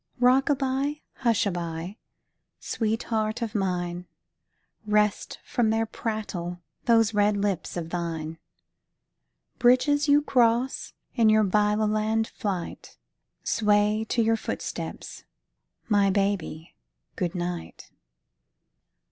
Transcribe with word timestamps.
Rock 0.19 0.49
a 0.49 0.55
by, 0.55 1.01
hush 1.17 1.45
a 1.45 1.51
by, 1.51 1.97
sweetheart 2.59 3.43
of 3.43 3.53
mine, 3.53 4.07
Rest 4.87 5.37
from 5.43 5.69
their 5.69 5.85
prattle 5.85 6.59
those 6.85 7.13
red 7.13 7.37
lips 7.37 7.77
of 7.77 7.91
thine. 7.91 8.39
Bridges 9.59 10.07
you 10.07 10.23
cross 10.23 10.93
in 11.13 11.29
your 11.29 11.43
Byloland 11.43 12.25
flight 12.29 12.97
Sway 13.43 14.03
to 14.09 14.23
your 14.23 14.37
footsteps, 14.37 15.23
my 15.87 16.09
baby, 16.09 16.73
good 17.15 17.35
night. 17.35 17.91